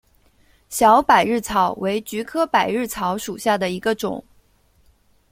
[0.67, 4.25] 小百日草为菊科百日草属下的一个种。